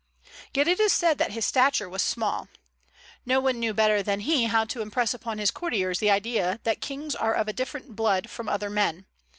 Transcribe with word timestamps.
Yet 0.55 0.67
it 0.67 0.79
is 0.79 0.91
said 0.91 1.19
that 1.19 1.33
his 1.33 1.45
stature 1.45 1.87
was 1.87 2.01
small. 2.01 2.47
No 3.23 3.39
one 3.39 3.59
knew 3.59 3.71
better 3.71 4.01
than 4.01 4.21
he 4.21 4.45
how 4.45 4.65
to 4.65 4.81
impress 4.81 5.13
upon 5.13 5.37
his 5.37 5.51
courtiers 5.51 5.99
the 5.99 6.09
idea 6.09 6.59
that 6.63 6.81
kings 6.81 7.13
are 7.15 7.35
of 7.35 7.47
a 7.47 7.53
different 7.53 7.95
blood 7.95 8.27
from 8.27 8.49
other 8.49 8.71
men. 8.71 9.05